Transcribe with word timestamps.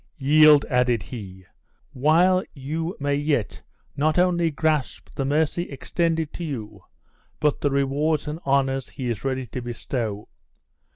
"Yield," 0.17 0.65
added 0.67 1.03
he, 1.03 1.45
"while 1.93 2.41
you 2.55 2.97
may 2.99 3.13
yet 3.13 3.61
not 3.95 4.17
only 4.17 4.49
grasp 4.49 5.09
the 5.13 5.23
mercy 5.25 5.69
extended 5.69 6.33
to 6.33 6.43
you, 6.43 6.81
but 7.39 7.61
the 7.61 7.69
rewards 7.69 8.27
and 8.27 8.39
the 8.39 8.45
honors 8.47 8.89
he 8.89 9.11
is 9.11 9.23
ready 9.23 9.45
to 9.45 9.61
bestow. 9.61 10.27